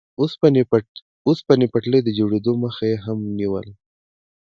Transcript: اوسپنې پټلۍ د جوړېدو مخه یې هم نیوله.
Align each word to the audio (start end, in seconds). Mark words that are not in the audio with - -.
اوسپنې 1.33 1.65
پټلۍ 1.73 2.01
د 2.03 2.09
جوړېدو 2.19 2.53
مخه 2.63 2.83
یې 2.91 2.97
هم 3.05 3.19
نیوله. 3.37 3.73